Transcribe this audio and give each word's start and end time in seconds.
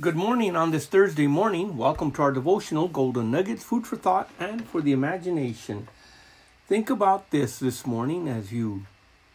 Good 0.00 0.16
morning 0.16 0.56
on 0.56 0.70
this 0.70 0.86
Thursday 0.86 1.26
morning. 1.26 1.76
Welcome 1.76 2.12
to 2.12 2.22
our 2.22 2.32
devotional 2.32 2.88
Golden 2.88 3.30
Nuggets, 3.30 3.62
food 3.62 3.86
for 3.86 3.96
thought 3.96 4.30
and 4.40 4.66
for 4.66 4.80
the 4.80 4.90
imagination. 4.90 5.86
Think 6.66 6.88
about 6.88 7.30
this 7.30 7.58
this 7.58 7.86
morning 7.86 8.26
as 8.26 8.50
you 8.50 8.86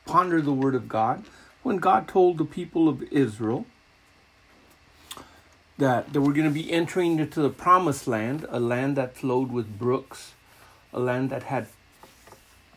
ponder 0.07 0.41
the 0.41 0.51
Word 0.51 0.73
of 0.73 0.89
God. 0.89 1.23
When 1.61 1.77
God 1.77 2.07
told 2.07 2.39
the 2.39 2.43
people 2.43 2.89
of 2.89 3.03
Israel 3.13 3.67
that 5.77 6.11
they 6.11 6.17
were 6.17 6.33
going 6.33 6.47
to 6.47 6.51
be 6.51 6.71
entering 6.71 7.19
into 7.19 7.39
the 7.39 7.51
promised 7.51 8.07
land, 8.07 8.47
a 8.49 8.59
land 8.59 8.97
that 8.97 9.15
flowed 9.15 9.51
with 9.51 9.77
brooks, 9.77 10.33
a 10.91 10.99
land 10.99 11.29
that 11.29 11.43
had 11.43 11.67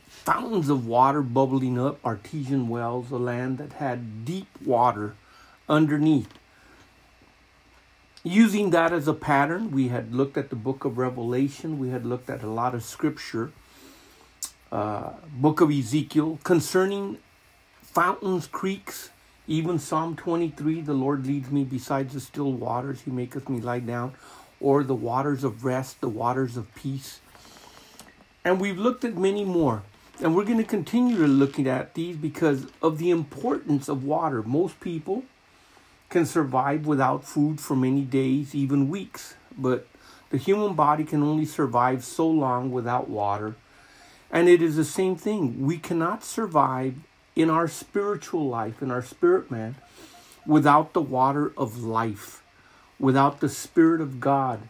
fountains 0.07 0.69
of 0.69 0.87
water 0.87 1.23
bubbling 1.23 1.81
up, 1.81 1.99
artesian 2.05 2.69
wells, 2.69 3.11
a 3.11 3.17
land 3.17 3.57
that 3.57 3.73
had 3.73 4.27
deep 4.27 4.49
water 4.62 5.15
underneath 5.67 6.29
using 8.23 8.71
that 8.71 8.93
as 8.93 9.08
a 9.08 9.14
pattern, 9.14 9.71
we 9.71 9.89
had 9.89 10.14
looked 10.14 10.36
at 10.36 10.50
the 10.50 10.57
book 10.57 10.85
of 10.85 10.99
Revelation, 10.99 11.79
we 11.79 11.90
had 11.90 12.04
looked 12.04 12.29
at 12.29 12.43
a 12.43 12.49
lot 12.49 12.75
of 12.75 12.82
scripture, 12.85 13.53
uh, 14.71 15.11
book 15.32 15.61
of 15.61 15.71
Ezekiel, 15.71 16.39
concerning 16.45 17.18
fountains, 17.82 18.46
creeks, 18.46 19.11
even 19.46 19.79
Psalm 19.79 20.14
23 20.17 20.82
the 20.82 20.93
Lord 20.93 21.26
leads 21.26 21.50
me 21.50 21.64
beside 21.64 22.11
the 22.11 22.21
still 22.21 22.53
waters, 22.53 23.03
He 23.03 23.11
maketh 23.11 23.48
me 23.48 23.61
lie 23.61 23.81
down, 23.81 24.14
or 24.61 24.84
the 24.84 24.95
waters 24.95 25.43
of 25.43 25.64
rest, 25.64 26.00
the 26.00 26.09
waters 26.09 26.57
of 26.57 26.73
peace. 26.75 27.21
And 28.45 28.61
we've 28.61 28.79
looked 28.79 29.04
at 29.04 29.17
many 29.17 29.45
more. 29.45 29.82
And 30.23 30.37
we're 30.37 30.45
going 30.45 30.59
to 30.59 30.64
continue 30.64 31.17
to 31.17 31.26
looking 31.26 31.67
at 31.67 31.95
these 31.95 32.17
because 32.17 32.67
of 32.83 32.98
the 32.98 33.11
importance 33.11 33.89
of 33.89 34.05
water. 34.05 34.42
Most 34.42 34.78
people, 34.78 35.25
can 36.11 36.27
survive 36.27 36.87
without 36.87 37.25
food 37.25 37.61
for 37.61 37.77
many 37.77 38.03
days, 38.03 38.55
even 38.55 38.89
weeks, 38.89 39.34
but 39.56 39.87
the 40.31 40.37
human 40.37 40.75
body 40.75 41.05
can 41.05 41.23
only 41.23 41.45
survive 41.45 42.05
so 42.05 42.29
long 42.29 42.71
without 42.71 43.09
water. 43.09 43.55
And 44.31 44.49
it 44.49 44.61
is 44.61 44.77
the 44.77 44.84
same 44.84 45.17
thing. 45.17 45.65
We 45.65 45.79
cannot 45.79 46.23
survive 46.25 46.95
in 47.34 47.49
our 47.49 47.69
spiritual 47.69 48.49
life, 48.49 48.83
in 48.83 48.91
our 48.91 49.03
spirit 49.03 49.51
man, 49.51 49.77
without 50.47 50.93
the 50.93 51.01
water 51.01 51.53
of 51.57 51.79
life, 51.79 52.43
without 52.99 53.41
the 53.41 53.49
Spirit 53.49 54.01
of 54.01 54.21
God 54.21 54.61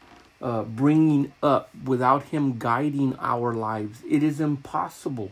uh, 0.41 0.63
bringing 0.63 1.33
up, 1.43 1.71
without 1.85 2.25
Him 2.25 2.59
guiding 2.59 3.17
our 3.19 3.53
lives. 3.55 4.03
It 4.09 4.23
is 4.23 4.41
impossible. 4.41 5.31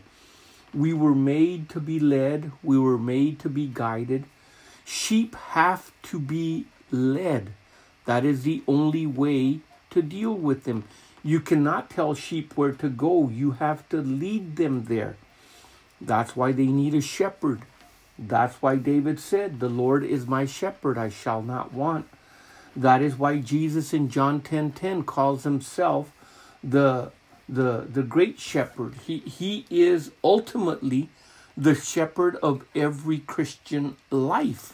We 0.73 0.93
were 0.93 1.15
made 1.15 1.69
to 1.69 1.79
be 1.79 1.99
led, 1.99 2.51
we 2.61 2.77
were 2.77 2.97
made 2.97 3.39
to 3.39 3.49
be 3.49 3.67
guided 3.67 4.25
Sheep 4.89 5.35
have 5.35 5.91
to 6.01 6.19
be 6.19 6.65
led. 6.89 7.51
That 8.05 8.25
is 8.25 8.41
the 8.41 8.63
only 8.67 9.05
way 9.05 9.59
to 9.91 10.01
deal 10.01 10.33
with 10.33 10.63
them. 10.63 10.85
You 11.23 11.39
cannot 11.41 11.91
tell 11.91 12.15
sheep 12.15 12.57
where 12.57 12.71
to 12.71 12.89
go, 12.89 13.29
you 13.29 13.51
have 13.51 13.87
to 13.89 13.97
lead 14.01 14.55
them 14.55 14.85
there. 14.85 15.15
That's 16.01 16.35
why 16.35 16.53
they 16.53 16.65
need 16.65 16.95
a 16.95 17.01
shepherd. 17.01 17.61
That's 18.17 18.55
why 18.63 18.77
David 18.77 19.19
said, 19.19 19.59
The 19.59 19.69
Lord 19.69 20.03
is 20.03 20.25
my 20.25 20.47
shepherd, 20.47 20.97
I 20.97 21.09
shall 21.09 21.43
not 21.43 21.71
want. 21.71 22.07
That 22.75 23.03
is 23.03 23.15
why 23.15 23.37
Jesus 23.41 23.93
in 23.93 24.09
John 24.09 24.41
10 24.41 24.71
10 24.71 25.03
calls 25.03 25.43
himself 25.43 26.11
the, 26.63 27.11
the, 27.47 27.85
the 27.87 28.01
great 28.01 28.39
shepherd. 28.39 28.95
He, 29.05 29.19
he 29.19 29.67
is 29.69 30.09
ultimately 30.23 31.09
the 31.55 31.75
shepherd 31.75 32.37
of 32.37 32.65
every 32.73 33.19
Christian 33.19 33.95
life. 34.09 34.73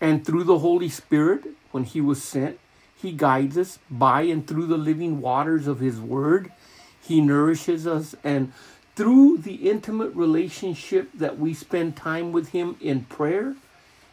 And 0.00 0.24
through 0.24 0.44
the 0.44 0.60
Holy 0.60 0.88
Spirit, 0.88 1.44
when 1.70 1.84
He 1.84 2.00
was 2.00 2.22
sent, 2.22 2.58
He 2.94 3.12
guides 3.12 3.58
us 3.58 3.78
by 3.90 4.22
and 4.22 4.46
through 4.46 4.66
the 4.66 4.78
living 4.78 5.20
waters 5.20 5.66
of 5.66 5.80
His 5.80 6.00
Word. 6.00 6.52
He 7.00 7.20
nourishes 7.20 7.86
us. 7.86 8.14
And 8.22 8.52
through 8.96 9.38
the 9.38 9.70
intimate 9.70 10.14
relationship 10.14 11.10
that 11.14 11.38
we 11.38 11.54
spend 11.54 11.96
time 11.96 12.32
with 12.32 12.50
Him 12.50 12.76
in 12.80 13.04
prayer, 13.04 13.54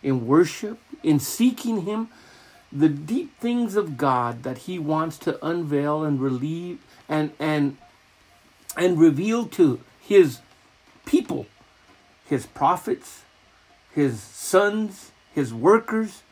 in 0.04 0.28
worship, 0.28 0.80
in 1.04 1.20
seeking 1.20 1.82
Him, 1.82 2.09
the 2.72 2.90
deep 2.90 3.40
things 3.40 3.76
of 3.76 3.98
God 3.98 4.44
that 4.44 4.59
He 4.59 4.78
wants 4.78 5.18
to 5.20 5.44
unveil 5.46 6.04
and 6.04 6.20
relieve 6.20 6.80
and 7.08 7.32
and 7.40 7.78
and 8.78 9.00
reveal 9.00 9.46
to 9.46 9.80
His 10.00 10.40
people, 11.06 11.48
His 12.26 12.46
prophets, 12.46 13.22
His 13.94 14.22
sons, 14.22 15.12
his 15.35 15.53
workers, 15.53 16.23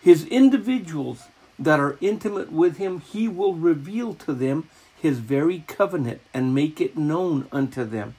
his 0.00 0.26
individuals 0.26 1.22
that 1.58 1.78
are 1.78 1.96
intimate 2.00 2.50
with 2.50 2.76
him, 2.76 3.00
he 3.00 3.28
will 3.28 3.54
reveal 3.54 4.14
to 4.14 4.34
them 4.34 4.68
his 5.00 5.20
very 5.20 5.64
covenant 5.68 6.20
and 6.34 6.54
make 6.54 6.80
it 6.80 6.98
known 6.98 7.46
unto 7.52 7.84
them. 7.84 8.16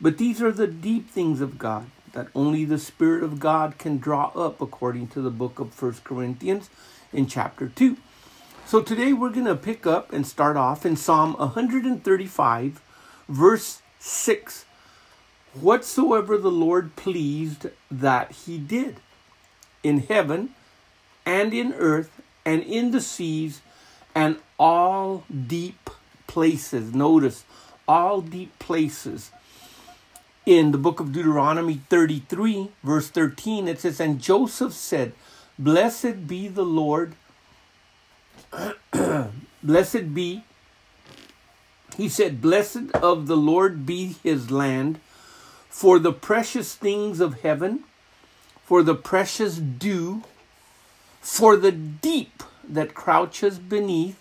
But 0.00 0.16
these 0.16 0.40
are 0.40 0.52
the 0.52 0.68
deep 0.68 1.10
things 1.10 1.40
of 1.40 1.58
God 1.58 1.86
that 2.12 2.28
only 2.36 2.64
the 2.64 2.78
Spirit 2.78 3.24
of 3.24 3.40
God 3.40 3.78
can 3.78 3.98
draw 3.98 4.26
up 4.28 4.60
according 4.60 5.08
to 5.08 5.20
the 5.20 5.30
book 5.30 5.58
of 5.58 5.74
First 5.74 6.04
Corinthians 6.04 6.70
in 7.12 7.26
chapter 7.26 7.68
2. 7.68 7.96
So 8.64 8.80
today 8.80 9.12
we're 9.12 9.30
going 9.30 9.46
to 9.46 9.56
pick 9.56 9.86
up 9.86 10.12
and 10.12 10.24
start 10.24 10.56
off 10.56 10.86
in 10.86 10.94
Psalm 10.94 11.34
135, 11.34 12.80
verse 13.28 13.82
6. 13.98 14.64
Whatsoever 15.54 16.38
the 16.38 16.50
Lord 16.50 16.94
pleased, 16.94 17.66
that 17.90 18.30
he 18.30 18.58
did 18.58 19.00
in 19.82 20.00
heaven 20.00 20.50
and 21.24 21.52
in 21.52 21.72
earth 21.74 22.10
and 22.44 22.62
in 22.62 22.90
the 22.90 23.00
seas 23.00 23.60
and 24.14 24.36
all 24.58 25.24
deep 25.46 25.90
places. 26.26 26.94
Notice, 26.94 27.44
all 27.86 28.20
deep 28.20 28.58
places. 28.58 29.30
In 30.46 30.72
the 30.72 30.78
book 30.78 30.98
of 30.98 31.12
Deuteronomy 31.12 31.82
33, 31.90 32.70
verse 32.82 33.08
13, 33.08 33.68
it 33.68 33.80
says, 33.80 34.00
And 34.00 34.20
Joseph 34.20 34.72
said, 34.72 35.12
Blessed 35.58 36.26
be 36.26 36.48
the 36.48 36.64
Lord, 36.64 37.14
blessed 39.62 40.14
be, 40.14 40.44
he 41.96 42.08
said, 42.08 42.40
Blessed 42.40 42.92
of 42.94 43.26
the 43.26 43.36
Lord 43.36 43.84
be 43.84 44.16
his 44.22 44.50
land, 44.50 45.00
for 45.68 45.98
the 45.98 46.12
precious 46.12 46.74
things 46.74 47.20
of 47.20 47.42
heaven 47.42 47.84
for 48.68 48.82
the 48.82 48.94
precious 48.94 49.56
dew, 49.56 50.22
for 51.22 51.56
the 51.56 51.72
deep 51.72 52.42
that 52.68 52.92
crouches 52.92 53.58
beneath. 53.58 54.20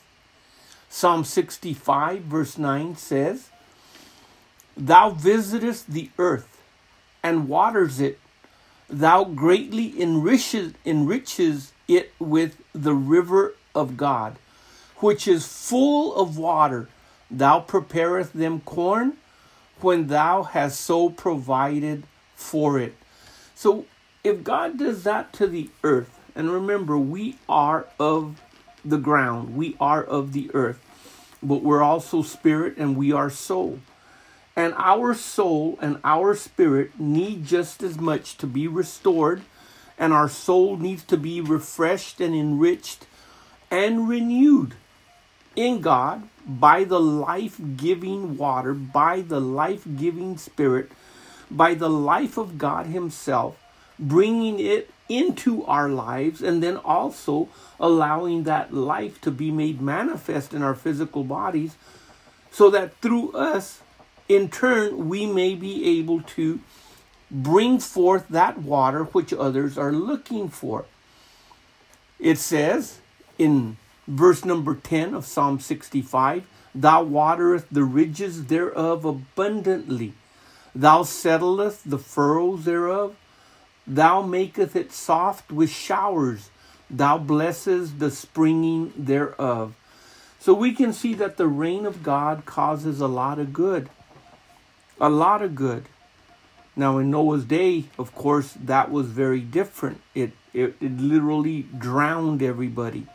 Psalm 0.88 1.26
65, 1.26 2.22
verse 2.22 2.58
9 2.58 2.96
says, 2.96 3.50
Thou 4.78 5.10
visitest 5.10 5.92
the 5.92 6.10
earth 6.18 6.62
and 7.22 7.50
waters 7.50 8.00
it. 8.00 8.22
Thou 8.90 9.26
greatly 9.26 10.02
enriches, 10.02 10.72
enriches 10.86 11.74
it 11.90 12.14
with 12.18 12.56
the 12.72 12.94
river 12.94 13.54
of 13.76 13.98
God, 13.98 14.38
which 15.00 15.28
is 15.28 15.46
full 15.46 16.16
of 16.16 16.38
water. 16.38 16.88
Thou 17.30 17.60
preparest 17.60 18.32
them 18.32 18.62
corn 18.62 19.18
when 19.82 20.08
thou 20.08 20.44
hast 20.44 20.80
so 20.80 21.10
provided 21.10 22.04
for 22.34 22.80
it. 22.80 22.96
So 23.54 23.86
if 24.28 24.44
God 24.44 24.78
does 24.78 25.04
that 25.04 25.32
to 25.34 25.48
the 25.48 25.70
earth, 25.84 26.20
and 26.36 26.52
remember, 26.52 26.98
we 26.98 27.38
are 27.48 27.88
of 27.98 28.42
the 28.84 28.98
ground, 28.98 29.56
we 29.56 29.78
are 29.80 30.04
of 30.04 30.34
the 30.34 30.52
earth, 30.54 30.80
but 31.42 31.64
we're 31.64 31.82
also 31.82 32.22
spirit 32.22 32.76
and 32.78 32.98
we 32.98 33.14
are 33.14 33.30
soul. 33.30 33.80
And 34.56 34.74
our 34.76 35.14
soul 35.14 35.80
and 35.82 36.00
our 36.04 36.36
spirit 36.36 37.00
need 37.00 37.46
just 37.46 37.82
as 37.82 37.98
much 38.00 38.38
to 38.38 38.48
be 38.48 38.68
restored, 38.68 39.44
and 39.98 40.12
our 40.12 40.30
soul 40.30 40.76
needs 40.76 41.04
to 41.06 41.18
be 41.18 41.40
refreshed 41.40 42.20
and 42.20 42.36
enriched 42.36 43.08
and 43.72 44.10
renewed 44.10 44.76
in 45.56 45.80
God 45.80 46.28
by 46.46 46.84
the 46.84 47.00
life 47.00 47.60
giving 47.78 48.38
water, 48.38 48.74
by 48.74 49.22
the 49.22 49.40
life 49.40 49.88
giving 49.98 50.38
spirit, 50.38 50.92
by 51.50 51.74
the 51.74 51.90
life 51.90 52.38
of 52.38 52.58
God 52.58 52.88
Himself 52.88 53.58
bringing 54.00 54.60
it 54.60 54.92
into 55.10 55.64
our 55.66 55.90
lives 55.90 56.42
and 56.42 56.62
then 56.62 56.78
also 56.78 57.48
allowing 57.80 58.44
that 58.44 58.74
life 58.74 59.22
to 59.22 59.32
be 59.32 59.52
made 59.52 59.82
manifest 59.82 60.54
in 60.54 60.62
our 60.62 60.76
physical 60.76 61.24
bodies 61.24 61.76
so 62.52 62.70
that 62.70 62.96
through 62.98 63.32
us 63.32 63.82
in 64.28 64.50
turn 64.50 65.08
we 65.08 65.26
may 65.26 65.56
be 65.56 66.00
able 66.00 66.22
to 66.22 66.60
bring 67.32 67.80
forth 67.80 68.28
that 68.30 68.58
water 68.58 69.04
which 69.06 69.34
others 69.34 69.78
are 69.78 69.92
looking 69.92 70.50
for. 70.50 70.86
It 72.20 72.38
says 72.38 73.00
in 73.38 73.78
verse 74.08 74.44
number 74.44 74.76
10 74.76 75.14
of 75.14 75.26
psalm 75.26 75.60
65 75.60 76.46
thou 76.74 77.04
waterest 77.04 77.74
the 77.74 77.84
ridges 77.84 78.46
thereof 78.46 79.06
abundantly. 79.06 80.14
Thou 80.76 81.04
settlest 81.04 81.90
the 81.90 81.98
furrows 81.98 82.66
thereof 82.66 83.16
Thou 83.88 84.22
maketh 84.22 84.76
it 84.76 84.92
soft 84.92 85.52
with 85.52 85.70
showers. 85.70 86.50
Thou 86.90 87.18
blesses 87.18 87.96
the 87.96 88.12
springing 88.12 88.94
thereof. 88.98 89.76
So 90.40 90.54
we 90.54 90.74
can 90.74 90.94
see 90.94 91.14
that 91.16 91.38
the 91.38 91.48
rain 91.48 91.86
of 91.86 92.04
God 92.04 92.46
causes 92.46 93.00
a 93.00 93.08
lot 93.08 93.40
of 93.40 93.54
good. 93.54 93.90
A 95.00 95.10
lot 95.10 95.42
of 95.42 95.56
good. 95.56 95.86
Now, 96.76 96.98
in 97.00 97.10
Noah's 97.10 97.46
day, 97.46 97.86
of 97.98 98.14
course, 98.14 98.54
that 98.54 98.92
was 98.92 99.08
very 99.08 99.42
different. 99.42 100.02
It, 100.14 100.32
it, 100.54 100.76
it 100.80 100.98
literally 101.00 101.66
drowned 101.78 102.44
everybody. 102.44 103.08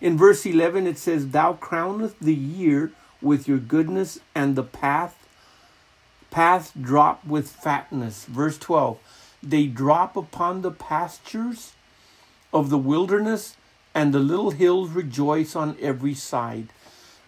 In 0.00 0.18
verse 0.18 0.44
11, 0.44 0.86
it 0.86 0.98
says, 0.98 1.28
Thou 1.28 1.54
crownest 1.54 2.16
the 2.20 2.34
year 2.34 2.90
with 3.22 3.46
your 3.46 3.58
goodness, 3.58 4.18
and 4.34 4.56
the 4.56 4.62
path 4.62 5.26
path 6.30 6.72
drop 6.78 7.24
with 7.24 7.48
fatness. 7.48 8.26
Verse 8.26 8.58
12, 8.58 8.98
They 9.46 9.68
drop 9.68 10.16
upon 10.16 10.62
the 10.62 10.72
pastures 10.72 11.74
of 12.52 12.68
the 12.68 12.78
wilderness, 12.78 13.56
and 13.94 14.12
the 14.12 14.18
little 14.18 14.50
hills 14.50 14.90
rejoice 14.90 15.54
on 15.54 15.76
every 15.80 16.14
side. 16.14 16.68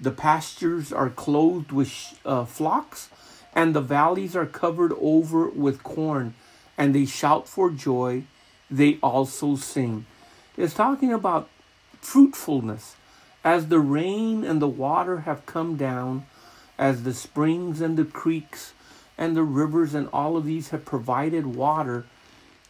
The 0.01 0.11
pastures 0.11 0.93
are 0.93 1.11
clothed 1.11 1.71
with 1.71 2.19
uh, 2.25 2.45
flocks, 2.45 3.09
and 3.55 3.73
the 3.73 3.81
valleys 3.81 4.35
are 4.35 4.47
covered 4.47 4.93
over 5.01 5.49
with 5.49 5.85
corn, 5.85 6.35
and 6.77 6.93
they 6.93 7.07
shout 7.07 7.47
for 7.47 7.71
joy. 7.71 8.25
They 8.69 8.99
also 9.01 9.55
sing. 9.55 10.05
It's 10.57 10.75
talking 10.75 11.13
about 11.13 11.49
fruitfulness. 12.01 12.97
As 13.45 13.69
the 13.69 13.79
rain 13.79 14.45
and 14.45 14.61
the 14.61 14.67
water 14.67 15.21
have 15.21 15.47
come 15.47 15.77
down, 15.77 16.27
as 16.77 17.05
the 17.05 17.15
springs 17.15 17.81
and 17.81 17.97
the 17.97 18.05
creeks 18.05 18.73
and 19.19 19.37
the 19.37 19.43
rivers 19.43 19.95
and 19.95 20.09
all 20.13 20.37
of 20.37 20.47
these 20.47 20.71
have 20.71 20.85
provided 20.85 21.45
water, 21.45 22.07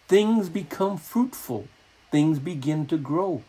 things 0.08 0.48
become 0.48 0.96
fruitful. 0.96 1.68
Things 2.10 2.38
begin 2.38 2.86
to 2.86 2.96
grow. 2.96 3.42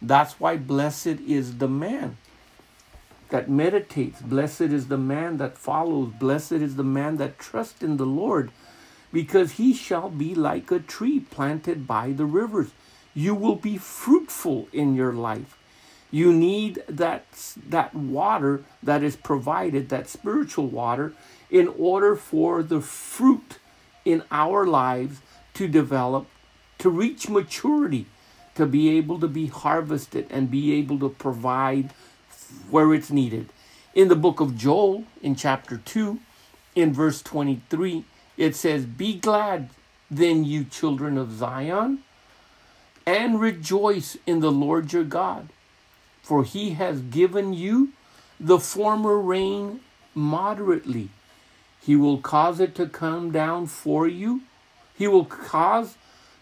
That's 0.00 0.40
why 0.40 0.56
blessed 0.56 1.20
is 1.26 1.58
the 1.58 1.68
man 1.68 2.16
that 3.28 3.50
meditates. 3.50 4.22
Blessed 4.22 4.62
is 4.62 4.88
the 4.88 4.96
man 4.96 5.36
that 5.36 5.58
follows. 5.58 6.12
Blessed 6.18 6.52
is 6.52 6.76
the 6.76 6.84
man 6.84 7.18
that 7.18 7.38
trusts 7.38 7.82
in 7.82 7.98
the 7.98 8.06
Lord, 8.06 8.50
because 9.12 9.52
he 9.52 9.74
shall 9.74 10.08
be 10.08 10.34
like 10.34 10.70
a 10.70 10.78
tree 10.78 11.20
planted 11.20 11.86
by 11.86 12.12
the 12.12 12.24
rivers. 12.24 12.70
You 13.14 13.34
will 13.34 13.56
be 13.56 13.76
fruitful 13.76 14.68
in 14.72 14.94
your 14.94 15.12
life. 15.12 15.58
You 16.10 16.32
need 16.32 16.82
that, 16.88 17.26
that 17.68 17.94
water 17.94 18.62
that 18.82 19.02
is 19.02 19.16
provided, 19.16 19.88
that 19.88 20.08
spiritual 20.08 20.68
water, 20.68 21.12
in 21.50 21.68
order 21.78 22.16
for 22.16 22.62
the 22.62 22.80
fruit 22.80 23.58
in 24.04 24.22
our 24.30 24.66
lives 24.66 25.20
to 25.54 25.68
develop, 25.68 26.26
to 26.78 26.90
reach 26.90 27.28
maturity, 27.28 28.06
to 28.54 28.66
be 28.66 28.96
able 28.96 29.20
to 29.20 29.28
be 29.28 29.46
harvested 29.46 30.26
and 30.30 30.50
be 30.50 30.72
able 30.74 30.98
to 30.98 31.08
provide 31.08 31.90
where 32.70 32.94
it's 32.94 33.10
needed. 33.10 33.48
In 33.94 34.08
the 34.08 34.16
book 34.16 34.40
of 34.40 34.56
Joel, 34.56 35.04
in 35.22 35.36
chapter 35.36 35.78
2, 35.78 36.18
in 36.74 36.92
verse 36.92 37.22
23, 37.22 38.04
it 38.36 38.54
says, 38.54 38.84
Be 38.84 39.14
glad 39.14 39.70
then, 40.10 40.44
you 40.44 40.64
children 40.64 41.18
of 41.18 41.32
Zion, 41.32 42.00
and 43.04 43.40
rejoice 43.40 44.16
in 44.26 44.40
the 44.40 44.52
Lord 44.52 44.92
your 44.92 45.04
God, 45.04 45.48
for 46.22 46.44
he 46.44 46.70
has 46.70 47.00
given 47.00 47.52
you 47.52 47.92
the 48.38 48.58
former 48.58 49.18
rain 49.18 49.80
moderately. 50.14 51.08
He 51.86 51.94
will 51.94 52.18
cause 52.18 52.58
it 52.58 52.74
to 52.74 52.88
come 52.88 53.30
down 53.30 53.68
for 53.68 54.08
you. 54.08 54.40
He 54.98 55.06
will 55.06 55.24
cause 55.24 55.96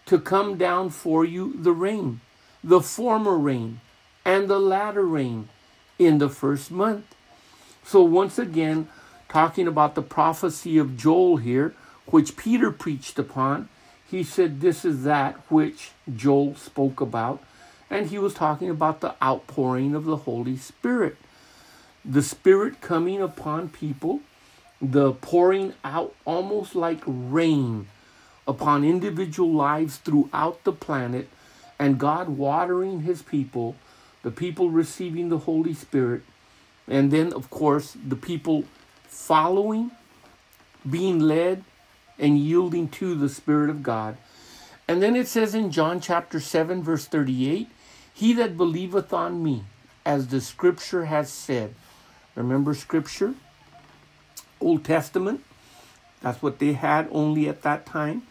to 0.07 0.17
come 0.17 0.57
down 0.57 0.89
for 0.89 1.23
you 1.23 1.53
the 1.55 1.71
rain, 1.71 2.21
the 2.63 2.81
former 2.81 3.37
rain, 3.37 3.79
and 4.25 4.47
the 4.47 4.59
latter 4.59 5.05
rain 5.05 5.49
in 5.99 6.17
the 6.17 6.29
first 6.29 6.71
month. 6.71 7.13
So, 7.83 8.01
once 8.01 8.39
again, 8.39 8.87
talking 9.29 9.67
about 9.67 9.93
the 9.93 10.01
prophecy 10.01 10.79
of 10.79 10.97
Joel 10.97 11.37
here, 11.37 11.75
which 12.07 12.37
Peter 12.37 12.71
preached 12.71 13.19
upon, 13.19 13.69
he 14.09 14.23
said, 14.23 14.61
This 14.61 14.83
is 14.83 15.03
that 15.03 15.35
which 15.51 15.91
Joel 16.15 16.55
spoke 16.55 16.99
about. 16.99 17.43
And 17.87 18.07
he 18.07 18.17
was 18.17 18.33
talking 18.33 18.71
about 18.71 19.01
the 19.01 19.13
outpouring 19.23 19.93
of 19.93 20.05
the 20.05 20.17
Holy 20.17 20.57
Spirit. 20.57 21.17
The 22.03 22.23
Spirit 22.23 22.81
coming 22.81 23.21
upon 23.21 23.69
people, 23.69 24.21
the 24.81 25.13
pouring 25.13 25.73
out 25.83 26.13
almost 26.25 26.75
like 26.75 27.01
rain 27.05 27.87
upon 28.47 28.83
individual 28.83 29.51
lives 29.51 29.97
throughout 29.97 30.63
the 30.63 30.71
planet, 30.71 31.29
and 31.79 31.99
God 31.99 32.29
watering 32.29 33.01
his 33.01 33.21
people 33.21 33.75
the 34.25 34.31
people 34.31 34.71
receiving 34.71 35.29
the 35.29 35.37
Holy 35.37 35.75
Spirit, 35.75 36.23
and 36.87 37.11
then, 37.11 37.31
of 37.31 37.51
course, 37.51 37.95
the 38.07 38.15
people 38.15 38.63
following, 39.03 39.91
being 40.89 41.19
led, 41.19 41.63
and 42.17 42.39
yielding 42.39 42.87
to 42.87 43.13
the 43.13 43.29
Spirit 43.29 43.69
of 43.69 43.83
God. 43.83 44.17
And 44.87 44.99
then 44.99 45.15
it 45.15 45.27
says 45.27 45.53
in 45.53 45.69
John 45.69 45.99
chapter 45.99 46.39
7, 46.39 46.81
verse 46.81 47.05
38 47.05 47.69
He 48.11 48.33
that 48.33 48.57
believeth 48.57 49.13
on 49.13 49.43
me, 49.43 49.65
as 50.03 50.29
the 50.29 50.41
scripture 50.41 51.05
has 51.05 51.29
said. 51.29 51.75
Remember 52.33 52.73
scripture? 52.73 53.35
Old 54.65 54.83
Testament. 54.83 55.43
That's 56.21 56.41
what 56.41 56.59
they 56.59 56.73
had 56.73 57.07
only 57.11 57.47
at 57.47 57.61
that 57.61 57.85
time. 57.85 58.23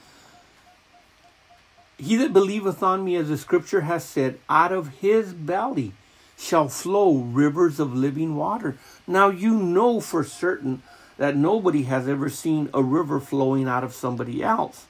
He 1.97 2.17
that 2.17 2.33
believeth 2.33 2.83
on 2.83 3.05
me, 3.05 3.15
as 3.15 3.29
the 3.29 3.39
scripture 3.39 3.83
has 3.83 4.05
said, 4.05 4.39
out 4.51 4.73
of 4.73 4.99
his 4.99 5.33
belly 5.33 5.93
shall 6.37 6.69
flow 6.69 7.15
rivers 7.15 7.79
of 7.79 7.95
living 7.95 8.35
water. 8.35 8.77
Now 9.07 9.29
you 9.29 9.55
know 9.55 10.01
for 10.01 10.25
certain 10.25 10.83
that 11.17 11.37
nobody 11.37 11.85
has 11.85 12.09
ever 12.09 12.29
seen 12.29 12.69
a 12.75 12.83
river 12.83 13.21
flowing 13.21 13.69
out 13.69 13.85
of 13.85 13.95
somebody 13.95 14.43
else. 14.43 14.87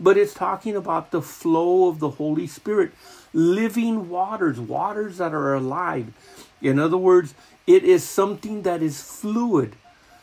But 0.00 0.16
it's 0.16 0.32
talking 0.32 0.74
about 0.74 1.10
the 1.10 1.20
flow 1.20 1.88
of 1.88 1.98
the 1.98 2.12
Holy 2.12 2.46
Spirit, 2.46 2.92
living 3.34 4.08
waters, 4.08 4.58
waters 4.58 5.18
that 5.18 5.34
are 5.34 5.54
alive. 5.54 6.14
In 6.62 6.78
other 6.78 6.96
words, 6.96 7.34
it 7.66 7.84
is 7.84 8.02
something 8.02 8.62
that 8.62 8.82
is 8.82 9.02
fluid, 9.02 9.76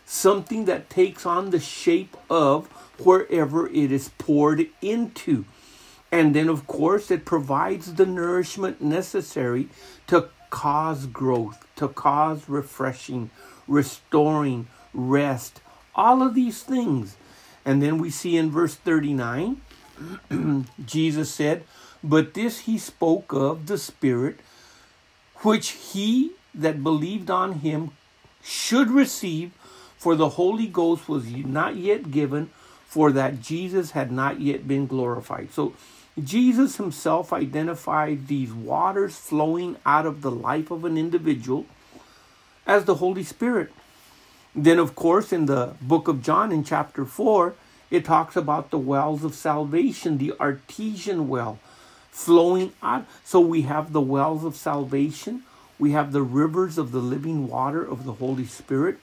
something 0.08 0.66
that 0.66 0.90
takes 0.90 1.26
on 1.26 1.50
the 1.50 1.60
shape 1.60 2.16
of 2.30 2.68
wherever 2.98 3.68
it 3.68 3.92
is 3.92 4.10
poured 4.18 4.66
into. 4.82 5.46
And 6.12 6.34
then, 6.34 6.48
of 6.48 6.66
course, 6.66 7.12
it 7.12 7.26
provides 7.26 7.96
the 7.96 8.06
nourishment 8.06 8.82
necessary 8.82 9.68
to 10.08 10.30
cause 10.50 11.06
growth, 11.06 11.68
to 11.76 11.90
cause 11.90 12.48
refreshing, 12.48 13.30
restoring, 13.68 14.68
rest, 14.94 15.60
all 15.94 16.24
of 16.24 16.34
these 16.34 16.64
things. 16.64 17.18
And 17.66 17.82
then 17.84 17.98
we 17.98 18.10
see 18.10 18.38
in 18.38 18.50
verse 18.50 18.76
39, 18.76 19.62
Jesus 20.86 21.30
said, 21.30 21.66
But 22.02 22.34
this 22.34 22.60
he 22.60 22.78
spoke 22.78 23.34
of 23.34 23.68
the 23.68 23.78
Spirit, 23.78 24.40
which 25.40 25.72
he 25.72 26.32
that 26.56 26.82
believed 26.82 27.30
on 27.30 27.60
him 27.60 27.92
should 28.42 28.90
receive, 28.90 29.52
for 29.98 30.16
the 30.16 30.30
Holy 30.30 30.68
Ghost 30.68 31.10
was 31.10 31.28
not 31.28 31.76
yet 31.76 32.12
given, 32.12 32.50
for 32.86 33.12
that 33.12 33.42
Jesus 33.42 33.92
had 33.92 34.12
not 34.12 34.40
yet 34.40 34.68
been 34.68 34.88
glorified. 34.88 35.52
So 35.52 35.74
Jesus 36.24 36.78
himself 36.78 37.34
identified 37.34 38.28
these 38.28 38.54
waters 38.54 39.18
flowing 39.18 39.76
out 39.86 40.06
of 40.06 40.22
the 40.22 40.32
life 40.32 40.72
of 40.72 40.86
an 40.86 40.98
individual 40.98 41.66
as 42.66 42.86
the 42.86 42.96
Holy 42.96 43.24
Spirit. 43.24 43.72
Then, 44.56 44.80
of 44.80 44.96
course, 44.96 45.32
in 45.32 45.46
the 45.46 45.76
book 45.82 46.08
of 46.08 46.24
John, 46.24 46.52
in 46.52 46.64
chapter 46.64 47.06
4, 47.06 47.54
it 47.92 48.06
talks 48.06 48.36
about 48.36 48.72
the 48.72 48.80
wells 48.80 49.24
of 49.24 49.36
salvation, 49.36 50.18
the 50.18 50.34
artesian 50.40 51.28
well 51.28 51.60
flowing 52.10 52.74
out. 52.82 53.06
So 53.24 53.40
we 53.40 53.62
have 53.64 53.94
the 53.94 54.02
wells 54.02 54.44
of 54.44 54.56
salvation, 54.56 55.44
we 55.78 55.92
have 55.92 56.12
the 56.12 56.24
rivers 56.24 56.80
of 56.80 56.92
the 56.92 57.00
living 57.00 57.48
water 57.48 57.84
of 57.84 58.04
the 58.04 58.14
Holy 58.14 58.48
Spirit 58.48 58.98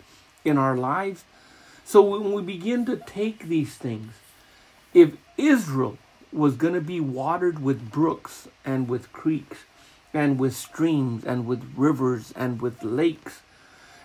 in 0.44 0.58
our 0.58 0.76
lives. 0.76 1.24
So 1.84 2.02
when 2.02 2.32
we 2.32 2.42
begin 2.42 2.86
to 2.86 2.96
take 2.96 3.48
these 3.48 3.74
things, 3.74 4.12
if 4.92 5.16
Israel 5.36 5.98
was 6.32 6.56
going 6.56 6.74
to 6.74 6.80
be 6.80 7.00
watered 7.00 7.62
with 7.62 7.90
brooks 7.90 8.48
and 8.64 8.88
with 8.88 9.12
creeks 9.12 9.58
and 10.12 10.38
with 10.38 10.54
streams 10.54 11.24
and 11.24 11.46
with 11.46 11.72
rivers 11.76 12.32
and 12.36 12.60
with 12.60 12.82
lakes 12.82 13.42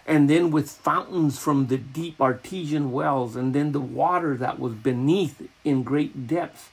and 0.06 0.30
then 0.30 0.50
with 0.50 0.72
fountains 0.72 1.38
from 1.38 1.68
the 1.68 1.78
deep 1.78 2.20
artesian 2.20 2.92
wells 2.92 3.36
and 3.36 3.54
then 3.54 3.72
the 3.72 3.80
water 3.80 4.36
that 4.36 4.60
was 4.60 4.74
beneath 4.74 5.48
in 5.64 5.84
great 5.84 6.28
depths 6.28 6.70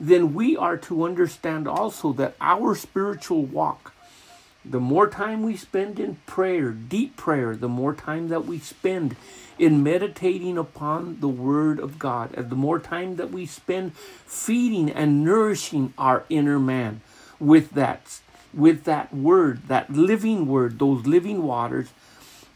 then 0.00 0.34
we 0.34 0.56
are 0.56 0.76
to 0.76 1.04
understand 1.04 1.68
also 1.68 2.12
that 2.12 2.34
our 2.40 2.74
spiritual 2.74 3.42
walk 3.42 3.93
the 4.64 4.80
more 4.80 5.08
time 5.08 5.42
we 5.42 5.56
spend 5.56 6.00
in 6.00 6.16
prayer, 6.26 6.70
deep 6.70 7.16
prayer, 7.16 7.54
the 7.54 7.68
more 7.68 7.94
time 7.94 8.28
that 8.28 8.46
we 8.46 8.58
spend 8.58 9.16
in 9.58 9.82
meditating 9.82 10.56
upon 10.58 11.20
the 11.20 11.28
Word 11.28 11.78
of 11.78 11.98
God, 11.98 12.34
and 12.34 12.50
the 12.50 12.56
more 12.56 12.78
time 12.78 13.16
that 13.16 13.30
we 13.30 13.46
spend 13.46 13.94
feeding 13.96 14.90
and 14.90 15.24
nourishing 15.24 15.92
our 15.98 16.24
inner 16.28 16.58
man, 16.58 17.02
with 17.38 17.70
that 17.72 18.20
with 18.52 18.84
that 18.84 19.12
word, 19.12 19.66
that 19.68 19.92
living 19.92 20.46
word, 20.46 20.78
those 20.78 21.06
living 21.06 21.42
waters, 21.42 21.88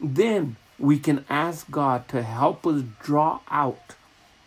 then 0.00 0.56
we 0.78 0.98
can 0.98 1.24
ask 1.28 1.68
God 1.70 2.06
to 2.08 2.22
help 2.22 2.66
us 2.66 2.84
draw 3.02 3.40
out 3.50 3.96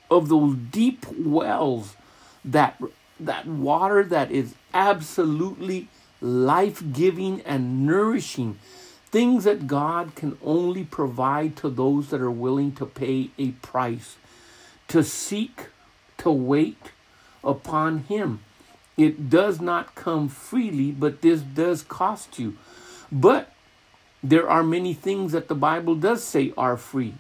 of 0.10 0.30
those 0.30 0.56
deep 0.56 1.06
wells 1.12 1.96
that 2.44 2.82
that 3.20 3.46
water 3.46 4.04
that 4.04 4.32
is 4.32 4.56
absolutely 4.74 5.88
life-giving 6.22 7.42
and 7.42 7.86
nourishing 7.86 8.60
things 9.10 9.44
that 9.44 9.68
God 9.68 10.16
can 10.16 10.38
only 10.44 10.84
provide 10.84 11.58
to 11.58 11.70
those 11.70 12.10
that 12.10 12.22
are 12.22 12.32
willing 12.32 12.72
to 12.74 12.86
pay 12.86 13.32
a 13.38 13.52
price 13.52 14.16
to 14.88 15.04
seek 15.04 15.68
to 16.20 16.32
wait 16.32 16.92
upon 17.44 18.04
him 18.04 18.40
it 18.98 19.30
does 19.30 19.60
not 19.62 19.96
come 19.96 20.28
freely, 20.28 20.92
but 20.92 21.22
this 21.22 21.42
does 21.42 21.82
cost 21.82 22.38
you. 22.38 22.58
But 23.12 23.52
there 24.24 24.48
are 24.48 24.64
many 24.64 24.94
things 24.94 25.32
that 25.32 25.48
the 25.48 25.56
Bible 25.56 25.96
does 25.96 26.24
say 26.24 26.54
are 26.58 26.78
free. 26.78 27.16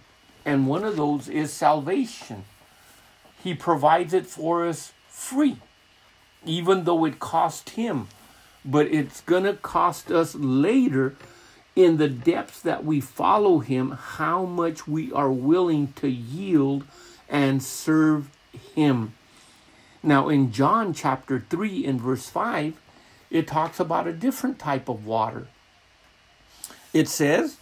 And 0.46 0.68
one 0.68 0.84
of 0.84 0.96
those 0.96 1.28
is 1.28 1.52
salvation. 1.52 2.46
He 3.44 3.54
provides 3.54 4.14
it 4.14 4.28
for 4.28 4.68
us 4.68 4.94
free, 5.08 5.58
even 6.46 6.84
though 6.84 7.06
it 7.06 7.20
cost 7.20 7.72
him. 7.72 8.08
But 8.64 8.88
it's 8.88 9.22
going 9.22 9.44
to 9.44 9.54
cost 9.54 10.12
us 10.12 10.36
later 10.36 11.16
in 11.76 11.98
the 11.98 12.10
depths 12.10 12.62
that 12.62 12.84
we 12.84 13.00
follow 13.00 13.60
him, 13.60 13.92
how 13.92 14.46
much 14.46 14.88
we 14.88 15.12
are 15.14 15.32
willing 15.32 15.94
to 15.94 16.10
yield 16.10 16.84
and 17.30 17.64
serve 17.64 18.30
him. 18.76 19.14
Now, 20.04 20.30
in 20.30 20.52
John 20.52 20.94
chapter 20.94 21.44
3 21.50 21.86
and 21.86 22.02
verse 22.02 22.28
5, 22.30 22.76
it 23.30 23.48
talks 23.48 23.80
about 23.80 24.08
a 24.08 24.14
different 24.14 24.60
type 24.60 24.90
of 24.90 25.06
water. 25.06 25.48
It 26.94 27.08
says, 27.08 27.58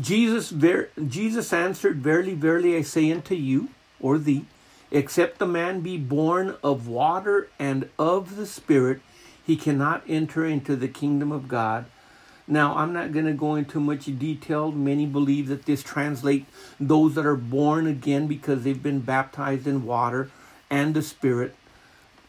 Jesus, 0.00 0.50
ver- 0.50 0.88
Jesus 1.06 1.52
answered, 1.52 1.98
Verily, 1.98 2.34
verily, 2.34 2.76
I 2.76 2.82
say 2.82 3.10
unto 3.12 3.34
you, 3.34 3.68
or 4.00 4.18
thee, 4.18 4.46
except 4.90 5.42
a 5.42 5.46
man 5.46 5.80
be 5.80 5.98
born 5.98 6.56
of 6.62 6.86
water 6.88 7.48
and 7.58 7.88
of 7.98 8.36
the 8.36 8.46
Spirit, 8.46 9.00
he 9.46 9.56
cannot 9.56 10.02
enter 10.08 10.44
into 10.44 10.74
the 10.74 10.88
kingdom 10.88 11.30
of 11.30 11.46
God. 11.46 11.86
Now, 12.48 12.76
I'm 12.76 12.92
not 12.92 13.12
going 13.12 13.26
to 13.26 13.32
go 13.32 13.54
into 13.54 13.78
much 13.78 14.06
detail. 14.18 14.72
Many 14.72 15.06
believe 15.06 15.48
that 15.48 15.66
this 15.66 15.82
translates 15.82 16.46
those 16.80 17.14
that 17.14 17.26
are 17.26 17.36
born 17.36 17.86
again 17.86 18.26
because 18.26 18.64
they've 18.64 18.82
been 18.82 19.00
baptized 19.00 19.66
in 19.66 19.84
water 19.84 20.30
and 20.68 20.94
the 20.94 21.02
Spirit, 21.02 21.54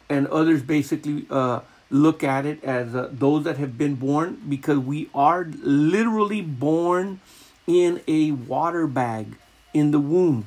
and 0.10 0.28
others 0.28 0.62
basically 0.62 1.26
uh, 1.30 1.62
look 1.90 2.24
at 2.24 2.46
it 2.46 2.64
as 2.64 2.94
uh, 2.94 3.10
those 3.12 3.44
that 3.46 3.58
have 3.58 3.78
been 3.78 3.96
born 3.96 4.40
because 4.48 4.78
we 4.78 5.10
are 5.14 5.48
literally 5.64 6.42
born 6.42 7.20
in 7.66 8.02
a 8.08 8.32
water 8.32 8.86
bag 8.86 9.36
in 9.74 9.90
the 9.92 10.00
womb. 10.00 10.46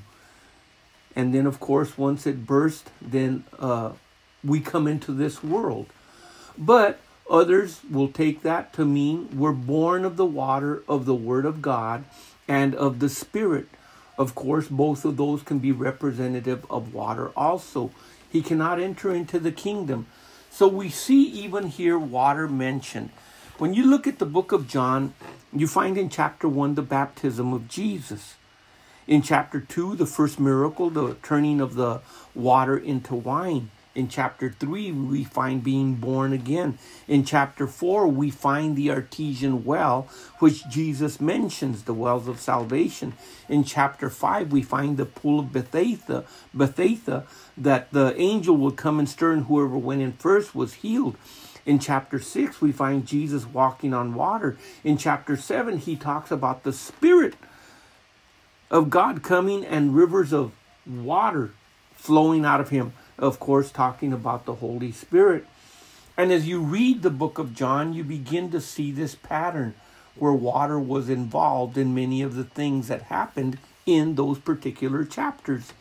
And 1.16 1.34
then, 1.34 1.46
of 1.46 1.58
course, 1.58 1.98
once 1.98 2.26
it 2.26 2.46
bursts, 2.46 2.90
then 3.02 3.44
uh, 3.58 3.92
we 4.44 4.60
come 4.60 4.86
into 4.86 5.12
this 5.12 5.42
world. 5.42 5.86
But 6.60 7.00
others 7.28 7.80
will 7.90 8.08
take 8.08 8.42
that 8.42 8.74
to 8.74 8.84
mean 8.84 9.30
we're 9.36 9.52
born 9.52 10.04
of 10.04 10.18
the 10.18 10.26
water 10.26 10.82
of 10.86 11.06
the 11.06 11.14
Word 11.14 11.46
of 11.46 11.62
God 11.62 12.04
and 12.46 12.74
of 12.74 12.98
the 12.98 13.08
Spirit. 13.08 13.68
Of 14.18 14.34
course, 14.34 14.68
both 14.68 15.06
of 15.06 15.16
those 15.16 15.42
can 15.42 15.58
be 15.58 15.72
representative 15.72 16.66
of 16.68 16.92
water 16.92 17.30
also. 17.34 17.90
He 18.30 18.42
cannot 18.42 18.78
enter 18.78 19.10
into 19.10 19.38
the 19.38 19.50
kingdom. 19.50 20.06
So 20.50 20.68
we 20.68 20.90
see 20.90 21.22
even 21.22 21.68
here 21.68 21.98
water 21.98 22.46
mentioned. 22.46 23.08
When 23.56 23.72
you 23.72 23.86
look 23.86 24.06
at 24.06 24.18
the 24.18 24.26
book 24.26 24.52
of 24.52 24.68
John, 24.68 25.14
you 25.54 25.66
find 25.66 25.96
in 25.96 26.10
chapter 26.10 26.46
1 26.46 26.74
the 26.74 26.82
baptism 26.82 27.54
of 27.54 27.68
Jesus. 27.68 28.34
In 29.06 29.22
chapter 29.22 29.60
2, 29.60 29.96
the 29.96 30.06
first 30.06 30.38
miracle, 30.38 30.90
the 30.90 31.14
turning 31.22 31.60
of 31.60 31.74
the 31.74 32.00
water 32.34 32.76
into 32.76 33.14
wine. 33.14 33.70
In 34.00 34.08
chapter 34.08 34.48
3, 34.48 34.92
we 34.92 35.24
find 35.24 35.62
being 35.62 35.96
born 35.96 36.32
again. 36.32 36.78
In 37.06 37.22
chapter 37.22 37.66
4, 37.66 38.08
we 38.08 38.30
find 38.30 38.74
the 38.74 38.90
artesian 38.90 39.62
well, 39.62 40.08
which 40.38 40.66
Jesus 40.70 41.20
mentions, 41.20 41.82
the 41.82 41.92
wells 41.92 42.26
of 42.26 42.40
salvation. 42.40 43.12
In 43.46 43.62
chapter 43.62 44.08
5, 44.08 44.52
we 44.52 44.62
find 44.62 44.96
the 44.96 45.04
pool 45.04 45.40
of 45.40 45.52
Bethesda, 45.52 46.24
Bethesda 46.54 47.26
that 47.58 47.92
the 47.92 48.18
angel 48.18 48.56
would 48.56 48.76
come 48.76 48.98
and 48.98 49.06
stir, 49.06 49.32
and 49.32 49.44
whoever 49.44 49.76
went 49.76 50.00
in 50.00 50.12
first 50.14 50.54
was 50.54 50.72
healed. 50.80 51.16
In 51.66 51.78
chapter 51.78 52.18
6, 52.18 52.62
we 52.62 52.72
find 52.72 53.06
Jesus 53.06 53.44
walking 53.44 53.92
on 53.92 54.14
water. 54.14 54.56
In 54.82 54.96
chapter 54.96 55.36
7, 55.36 55.76
he 55.76 55.94
talks 55.94 56.30
about 56.30 56.62
the 56.62 56.72
Spirit 56.72 57.34
of 58.70 58.88
God 58.88 59.22
coming 59.22 59.62
and 59.62 59.94
rivers 59.94 60.32
of 60.32 60.52
water 60.86 61.50
flowing 61.92 62.46
out 62.46 62.62
of 62.62 62.70
him 62.70 62.94
of 63.20 63.38
course, 63.38 63.70
talking 63.70 64.12
about 64.12 64.46
the 64.46 64.56
Holy 64.56 64.90
Spirit. 64.90 65.46
And 66.16 66.32
as 66.32 66.48
you 66.48 66.60
read 66.60 67.02
the 67.02 67.10
book 67.10 67.38
of 67.38 67.54
John, 67.54 67.92
you 67.92 68.02
begin 68.02 68.50
to 68.50 68.60
see 68.60 68.90
this 68.90 69.14
pattern 69.14 69.74
where 70.16 70.32
water 70.32 70.78
was 70.78 71.08
involved 71.08 71.78
in 71.78 71.94
many 71.94 72.22
of 72.22 72.34
the 72.34 72.44
things 72.44 72.88
that 72.88 73.02
happened 73.02 73.58
in 73.86 74.16
those 74.16 74.38
particular 74.38 75.04
chapters. 75.04 75.72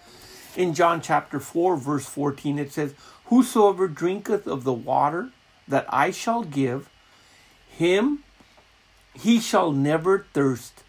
In 0.55 0.73
John 0.73 1.01
chapter 1.01 1.39
4, 1.39 1.77
verse 1.77 2.05
14, 2.05 2.59
it 2.59 2.71
says, 2.71 2.93
Whosoever 3.25 3.87
drinketh 3.87 4.47
of 4.47 4.63
the 4.63 4.73
water 4.73 5.29
that 5.67 5.85
I 5.89 6.11
shall 6.11 6.43
give, 6.43 6.89
him 7.69 8.23
he 9.13 9.39
shall 9.39 9.71
never 9.71 10.25
thirst, 10.33 10.83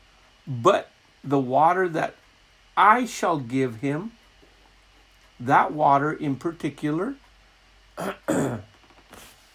but 0.47 0.91
the 1.23 1.39
water 1.39 1.89
that 1.89 2.15
I 2.77 3.07
shall 3.07 3.39
give 3.39 3.77
him 3.77 4.13
that 5.41 5.73
water 5.73 6.13
in 6.13 6.37
particular 6.37 7.15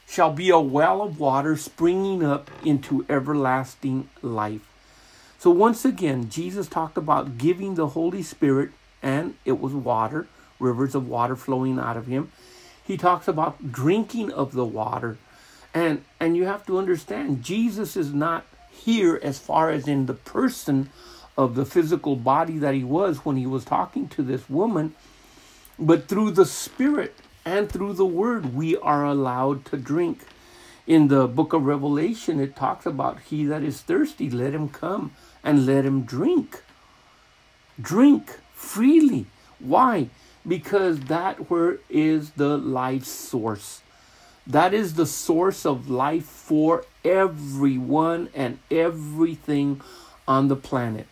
shall 0.08 0.32
be 0.32 0.50
a 0.50 0.60
well 0.60 1.02
of 1.02 1.20
water 1.20 1.56
springing 1.56 2.24
up 2.24 2.50
into 2.66 3.06
everlasting 3.08 4.10
life. 4.22 4.68
So, 5.38 5.52
once 5.52 5.86
again, 5.86 6.30
Jesus 6.30 6.68
talked 6.68 6.98
about 6.98 7.38
giving 7.38 7.76
the 7.76 7.90
Holy 7.90 8.24
Spirit, 8.24 8.72
and 9.04 9.36
it 9.46 9.60
was 9.60 9.74
water, 9.74 10.28
rivers 10.60 10.96
of 10.96 11.08
water 11.08 11.36
flowing 11.36 11.78
out 11.78 11.98
of 11.98 12.08
him. 12.08 12.32
He 12.84 12.98
talks 12.98 13.28
about 13.28 13.72
drinking 13.72 14.32
of 14.32 14.54
the 14.54 14.66
water. 14.66 15.18
And, 15.74 16.04
and 16.20 16.38
you 16.38 16.46
have 16.46 16.66
to 16.68 16.78
understand, 16.78 17.44
Jesus 17.44 17.98
is 17.98 18.14
not 18.14 18.46
here 18.72 19.20
as 19.22 19.40
far 19.40 19.70
as 19.70 19.88
in 19.88 20.06
the 20.06 20.14
person 20.14 20.90
of 21.38 21.56
the 21.56 21.66
physical 21.66 22.16
body 22.16 22.58
that 22.58 22.74
he 22.74 22.84
was 22.84 23.26
when 23.26 23.36
he 23.36 23.46
was 23.46 23.66
talking 23.66 24.08
to 24.08 24.24
this 24.24 24.50
woman 24.50 24.96
but 25.78 26.08
through 26.08 26.32
the 26.32 26.46
Spirit 26.46 27.16
and 27.44 27.70
through 27.70 27.94
the 27.94 28.06
Word, 28.06 28.56
we 28.56 28.78
are 28.78 29.06
allowed 29.06 29.66
to 29.66 29.78
drink. 29.78 30.22
In 30.88 31.08
the 31.08 31.28
book 31.28 31.54
of 31.54 31.66
Revelation, 31.66 32.40
it 32.40 32.56
talks 32.56 32.86
about 32.86 33.20
he 33.22 33.46
that 33.46 33.64
is 33.64 33.82
thirsty, 33.82 34.30
let 34.30 34.54
him 34.54 34.70
come 34.70 35.12
and 35.44 35.66
let 35.66 35.86
him 35.86 36.04
drink. 36.04 36.64
Drink 37.82 38.40
freely. 38.54 39.26
Why? 39.60 40.10
Because 40.48 41.00
that 41.02 41.50
where 41.50 41.80
is 41.90 42.32
the 42.32 42.58
life 42.58 43.06
source. 43.06 43.82
That 44.48 44.74
is 44.76 44.94
the 44.94 45.08
source 45.08 45.66
of 45.66 45.90
life 45.90 46.26
for 46.26 46.86
everyone 47.04 48.30
and 48.36 48.60
everything 48.70 49.82
on 50.28 50.48
the 50.48 50.56
planet. 50.56 51.08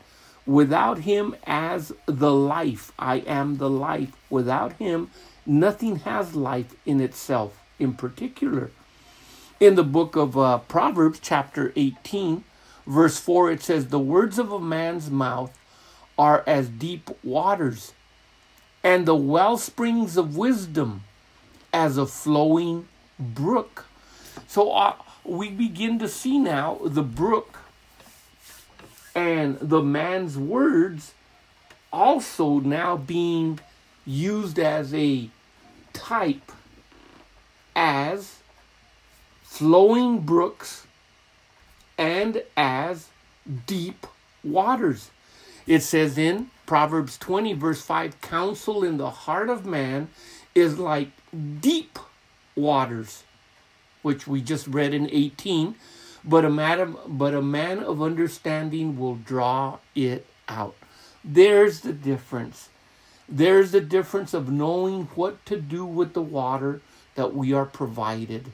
Without 0.46 1.00
him 1.00 1.36
as 1.46 1.94
the 2.06 2.34
life, 2.34 2.92
I 3.00 3.18
am 3.20 3.58
the 3.58 3.70
life. 3.70 4.12
Without 4.30 4.74
him, 4.74 5.10
nothing 5.46 5.98
has 6.00 6.36
life 6.36 6.76
in 6.86 7.00
itself, 7.00 7.60
in 7.80 7.94
particular. 7.94 8.72
In 9.60 9.76
the 9.76 9.84
book 9.84 10.16
of 10.18 10.38
uh, 10.38 10.58
Proverbs, 10.58 11.20
chapter 11.22 11.72
18, 11.76 12.44
verse 12.86 13.18
4, 13.20 13.52
it 13.52 13.62
says, 13.62 13.88
The 13.88 14.00
words 14.00 14.38
of 14.38 14.52
a 14.52 14.60
man's 14.60 15.10
mouth 15.10 15.58
are 16.18 16.44
as 16.46 16.68
deep 16.68 17.10
waters, 17.24 17.94
and 18.84 19.06
the 19.06 19.16
well 19.16 19.58
springs 19.58 20.18
of 20.18 20.36
wisdom 20.36 21.04
as 21.72 21.98
a 21.98 22.06
flowing 22.06 22.88
brook. 23.18 23.86
So 24.48 24.72
uh, 24.72 24.96
we 25.24 25.50
begin 25.50 26.00
to 26.00 26.10
see 26.10 26.38
now 26.38 26.80
the 26.84 27.04
brook 27.04 27.60
and 29.16 29.60
the 29.60 29.82
man's 29.82 30.38
words 30.38 31.14
also 31.92 32.60
now 32.60 32.98
being 32.98 33.60
used 34.06 34.60
as 34.60 34.94
a 34.94 35.30
type 35.94 36.52
as 37.76 38.38
flowing 39.44 40.20
brooks 40.20 40.88
and 41.98 42.44
as 42.58 43.10
deep 43.68 44.08
waters. 44.44 45.12
It 45.68 45.82
says 45.82 46.18
in 46.18 46.50
Proverbs 46.66 47.18
20, 47.18 47.54
verse 47.54 47.82
5 47.82 48.20
counsel 48.22 48.84
in 48.84 48.98
the 48.98 49.10
heart 49.10 49.50
of 49.50 49.66
man 49.66 50.10
is 50.56 50.80
like 50.80 51.10
deep 51.62 52.00
waters. 52.56 53.24
which 54.02 54.28
we 54.28 54.42
just 54.42 54.68
read 54.68 54.94
in 54.94 55.10
18. 55.10 55.76
But 56.26 56.46
a 56.46 56.50
man, 56.50 56.96
but 57.08 57.34
a 57.34 57.42
man 57.42 57.80
of 57.80 58.02
understanding 58.02 58.98
will 58.98 59.16
draw 59.16 59.80
it 59.94 60.26
out. 60.48 60.76
There's 61.24 61.82
the 61.82 61.94
difference. 61.94 62.70
There's 63.28 63.72
the 63.72 63.82
difference 63.82 64.34
of 64.34 64.52
knowing 64.52 65.06
what 65.16 65.46
to 65.48 65.60
do 65.60 65.86
with 65.86 66.14
the 66.14 66.22
water 66.22 66.82
that 67.16 67.34
we 67.34 67.54
are 67.54 67.66
provided. 67.66 68.52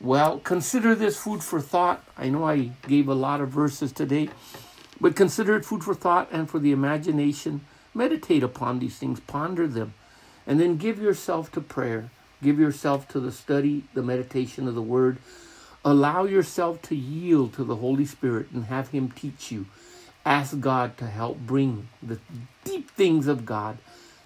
Well, 0.00 0.38
consider 0.38 0.94
this 0.94 1.16
food 1.16 1.42
for 1.42 1.60
thought. 1.60 2.04
I 2.18 2.28
know 2.28 2.44
I 2.44 2.72
gave 2.86 3.08
a 3.08 3.14
lot 3.14 3.40
of 3.40 3.48
verses 3.50 3.92
today, 3.92 4.28
but 5.00 5.16
consider 5.16 5.56
it 5.56 5.64
food 5.64 5.84
for 5.84 5.94
thought 5.94 6.28
and 6.30 6.50
for 6.50 6.58
the 6.58 6.72
imagination. 6.72 7.62
Meditate 7.94 8.42
upon 8.42 8.80
these 8.80 8.96
things, 8.96 9.20
ponder 9.20 9.66
them, 9.68 9.94
and 10.46 10.60
then 10.60 10.76
give 10.76 11.00
yourself 11.00 11.50
to 11.52 11.60
prayer. 11.60 12.10
Give 12.42 12.58
yourself 12.58 13.08
to 13.08 13.20
the 13.20 13.32
study, 13.32 13.84
the 13.94 14.02
meditation 14.02 14.68
of 14.68 14.74
the 14.74 14.82
Word. 14.82 15.18
Allow 15.84 16.24
yourself 16.24 16.80
to 16.82 16.96
yield 16.96 17.52
to 17.54 17.64
the 17.64 17.76
Holy 17.76 18.06
Spirit 18.06 18.50
and 18.52 18.66
have 18.66 18.88
Him 18.88 19.10
teach 19.10 19.52
you. 19.52 19.66
Ask 20.24 20.58
God 20.60 20.96
to 20.98 21.06
help 21.06 21.38
bring 21.38 21.88
the 22.02 22.18
deep 22.64 22.90
things 22.90 23.26
of 23.26 23.44
God, 23.44 23.76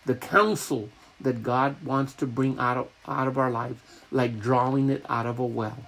the 0.06 0.14
counsel 0.14 0.90
that 1.20 1.42
God 1.42 1.82
wants 1.84 2.12
to 2.14 2.26
bring 2.26 2.58
out 2.58 2.76
of, 2.76 2.88
out 3.06 3.26
of 3.26 3.36
our 3.36 3.50
lives, 3.50 3.80
like 4.12 4.38
drawing 4.38 4.88
it 4.88 5.04
out 5.08 5.26
of 5.26 5.40
a 5.40 5.46
well. 5.46 5.78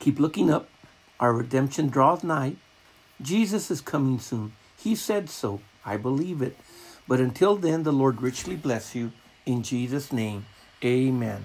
Keep 0.00 0.18
looking 0.18 0.50
up. 0.50 0.68
Our 1.20 1.32
redemption 1.32 1.88
draws 1.88 2.24
nigh. 2.24 2.56
Jesus 3.20 3.70
is 3.70 3.80
coming 3.80 4.18
soon. 4.18 4.52
He 4.76 4.96
said 4.96 5.30
so. 5.30 5.60
I 5.84 5.96
believe 5.96 6.42
it. 6.42 6.56
But 7.06 7.20
until 7.20 7.56
then, 7.56 7.84
the 7.84 7.92
Lord 7.92 8.20
richly 8.20 8.56
bless 8.56 8.96
you. 8.96 9.12
In 9.46 9.62
Jesus' 9.62 10.12
name, 10.12 10.46
amen. 10.84 11.44